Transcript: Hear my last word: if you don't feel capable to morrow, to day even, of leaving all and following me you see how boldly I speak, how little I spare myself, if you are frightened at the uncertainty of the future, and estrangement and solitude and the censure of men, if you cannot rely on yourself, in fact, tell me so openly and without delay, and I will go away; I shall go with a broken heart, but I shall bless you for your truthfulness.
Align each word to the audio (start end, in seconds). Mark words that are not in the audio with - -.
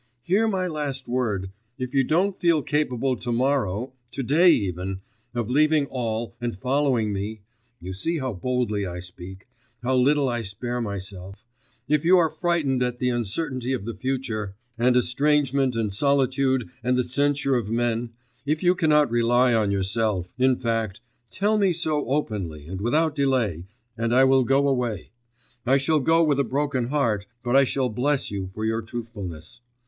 Hear 0.23 0.47
my 0.47 0.65
last 0.65 1.07
word: 1.07 1.51
if 1.77 1.93
you 1.93 2.03
don't 2.03 2.39
feel 2.39 2.63
capable 2.63 3.15
to 3.17 3.31
morrow, 3.31 3.93
to 4.13 4.23
day 4.23 4.49
even, 4.49 5.01
of 5.35 5.47
leaving 5.47 5.85
all 5.85 6.33
and 6.41 6.57
following 6.57 7.13
me 7.13 7.41
you 7.79 7.93
see 7.93 8.17
how 8.17 8.33
boldly 8.33 8.83
I 8.83 8.97
speak, 8.97 9.47
how 9.83 9.93
little 9.95 10.27
I 10.27 10.41
spare 10.41 10.81
myself, 10.81 11.45
if 11.87 12.03
you 12.03 12.17
are 12.17 12.31
frightened 12.31 12.81
at 12.81 12.97
the 12.97 13.09
uncertainty 13.09 13.73
of 13.73 13.85
the 13.85 13.93
future, 13.93 14.55
and 14.75 14.97
estrangement 14.97 15.75
and 15.75 15.93
solitude 15.93 16.71
and 16.83 16.97
the 16.97 17.03
censure 17.03 17.53
of 17.53 17.69
men, 17.69 18.09
if 18.43 18.63
you 18.63 18.73
cannot 18.73 19.11
rely 19.11 19.53
on 19.53 19.69
yourself, 19.69 20.33
in 20.35 20.55
fact, 20.55 20.99
tell 21.29 21.59
me 21.59 21.71
so 21.73 22.07
openly 22.07 22.65
and 22.65 22.81
without 22.81 23.13
delay, 23.13 23.65
and 23.95 24.15
I 24.15 24.23
will 24.23 24.45
go 24.45 24.67
away; 24.67 25.11
I 25.63 25.77
shall 25.77 25.99
go 25.99 26.23
with 26.23 26.39
a 26.39 26.43
broken 26.43 26.87
heart, 26.87 27.27
but 27.43 27.55
I 27.55 27.65
shall 27.65 27.89
bless 27.89 28.31
you 28.31 28.49
for 28.55 28.65
your 28.65 28.81
truthfulness. 28.81 29.61